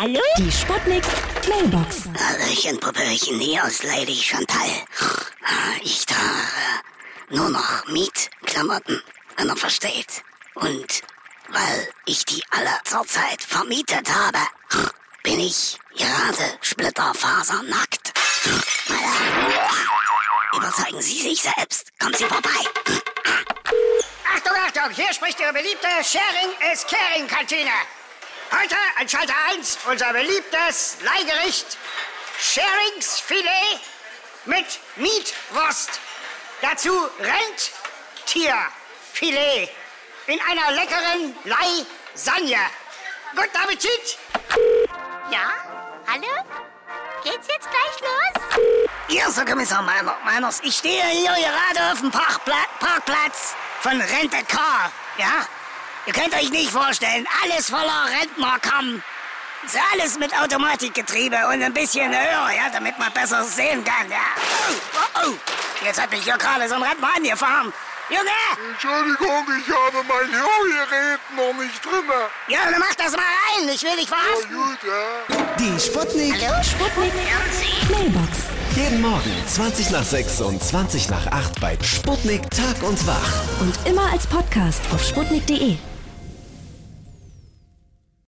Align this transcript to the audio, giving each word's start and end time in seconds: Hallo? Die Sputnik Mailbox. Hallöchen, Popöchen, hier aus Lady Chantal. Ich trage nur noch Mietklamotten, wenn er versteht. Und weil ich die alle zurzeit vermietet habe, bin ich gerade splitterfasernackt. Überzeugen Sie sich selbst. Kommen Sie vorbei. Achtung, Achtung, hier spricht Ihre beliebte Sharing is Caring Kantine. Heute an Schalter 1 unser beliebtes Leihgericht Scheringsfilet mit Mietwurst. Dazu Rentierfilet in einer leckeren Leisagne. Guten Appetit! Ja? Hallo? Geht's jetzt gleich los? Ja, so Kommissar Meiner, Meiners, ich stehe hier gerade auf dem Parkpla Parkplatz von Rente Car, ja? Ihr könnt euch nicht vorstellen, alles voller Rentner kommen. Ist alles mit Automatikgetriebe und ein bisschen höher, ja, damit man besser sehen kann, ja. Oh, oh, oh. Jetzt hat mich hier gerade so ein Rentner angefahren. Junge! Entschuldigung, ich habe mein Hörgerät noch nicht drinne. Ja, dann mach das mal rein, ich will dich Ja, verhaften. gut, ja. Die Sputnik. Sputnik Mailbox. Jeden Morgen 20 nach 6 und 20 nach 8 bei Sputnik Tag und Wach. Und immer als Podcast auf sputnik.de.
Hallo? 0.00 0.22
Die 0.38 0.50
Sputnik 0.50 1.04
Mailbox. 1.46 2.04
Hallöchen, 2.18 2.80
Popöchen, 2.80 3.38
hier 3.38 3.62
aus 3.62 3.82
Lady 3.82 4.14
Chantal. 4.14 4.70
Ich 5.82 6.06
trage 6.06 6.22
nur 7.28 7.50
noch 7.50 7.86
Mietklamotten, 7.86 9.02
wenn 9.36 9.50
er 9.50 9.56
versteht. 9.56 10.22
Und 10.54 11.02
weil 11.48 11.88
ich 12.06 12.24
die 12.24 12.42
alle 12.48 12.70
zurzeit 12.84 13.42
vermietet 13.42 14.08
habe, 14.10 14.38
bin 15.22 15.38
ich 15.38 15.78
gerade 15.94 16.58
splitterfasernackt. 16.62 18.14
Überzeugen 20.56 21.02
Sie 21.02 21.20
sich 21.20 21.42
selbst. 21.42 21.92
Kommen 21.98 22.14
Sie 22.14 22.24
vorbei. 22.24 22.48
Achtung, 24.34 24.56
Achtung, 24.66 24.94
hier 24.94 25.12
spricht 25.12 25.38
Ihre 25.40 25.52
beliebte 25.52 25.88
Sharing 26.02 26.72
is 26.72 26.86
Caring 26.86 27.26
Kantine. 27.26 27.99
Heute 28.52 28.74
an 28.98 29.08
Schalter 29.08 29.34
1 29.50 29.78
unser 29.88 30.12
beliebtes 30.12 30.96
Leihgericht 31.02 31.78
Scheringsfilet 32.40 33.80
mit 34.44 34.66
Mietwurst. 34.96 36.00
Dazu 36.60 36.90
Rentierfilet 38.26 39.70
in 40.26 40.40
einer 40.40 40.72
leckeren 40.72 41.36
Leisagne. 41.44 42.58
Guten 43.36 43.56
Appetit! 43.56 44.18
Ja? 45.30 45.52
Hallo? 46.08 46.26
Geht's 47.22 47.46
jetzt 47.46 47.68
gleich 47.70 48.00
los? 48.00 48.32
Ja, 49.08 49.30
so 49.30 49.44
Kommissar 49.44 49.82
Meiner, 49.82 50.16
Meiners, 50.24 50.60
ich 50.64 50.76
stehe 50.76 51.04
hier 51.06 51.34
gerade 51.34 51.92
auf 51.92 52.00
dem 52.00 52.10
Parkpla 52.10 52.64
Parkplatz 52.80 53.54
von 53.80 54.00
Rente 54.00 54.42
Car, 54.48 54.90
ja? 55.18 55.46
Ihr 56.12 56.20
könnt 56.20 56.34
euch 56.34 56.50
nicht 56.50 56.72
vorstellen, 56.72 57.24
alles 57.44 57.70
voller 57.70 58.06
Rentner 58.20 58.58
kommen. 58.68 59.00
Ist 59.64 59.76
alles 59.92 60.18
mit 60.18 60.32
Automatikgetriebe 60.42 61.36
und 61.52 61.62
ein 61.62 61.72
bisschen 61.72 62.10
höher, 62.10 62.50
ja, 62.50 62.68
damit 62.72 62.98
man 62.98 63.12
besser 63.12 63.44
sehen 63.44 63.84
kann, 63.84 64.10
ja. 64.10 64.16
Oh, 64.68 64.74
oh, 64.96 65.28
oh. 65.28 65.84
Jetzt 65.84 66.02
hat 66.02 66.10
mich 66.10 66.24
hier 66.24 66.36
gerade 66.36 66.68
so 66.68 66.74
ein 66.74 66.82
Rentner 66.82 67.10
angefahren. 67.16 67.72
Junge! 68.08 68.72
Entschuldigung, 68.72 69.46
ich 69.56 69.72
habe 69.72 70.04
mein 70.08 70.32
Hörgerät 70.32 71.20
noch 71.36 71.62
nicht 71.62 71.84
drinne. 71.84 72.26
Ja, 72.48 72.58
dann 72.68 72.80
mach 72.80 72.94
das 72.96 73.12
mal 73.12 73.22
rein, 73.22 73.68
ich 73.72 73.82
will 73.84 73.94
dich 73.96 74.10
Ja, 74.10 74.16
verhaften. 74.16 74.52
gut, 74.56 74.78
ja. 74.82 75.46
Die 75.60 75.78
Sputnik. 75.78 76.34
Sputnik 76.64 77.12
Mailbox. 77.88 78.38
Jeden 78.74 79.00
Morgen 79.00 79.44
20 79.46 79.90
nach 79.90 80.02
6 80.02 80.40
und 80.40 80.60
20 80.60 81.08
nach 81.08 81.28
8 81.28 81.60
bei 81.60 81.78
Sputnik 81.84 82.50
Tag 82.50 82.82
und 82.82 83.06
Wach. 83.06 83.60
Und 83.60 83.78
immer 83.86 84.10
als 84.12 84.26
Podcast 84.26 84.80
auf 84.92 85.04
sputnik.de. 85.04 85.76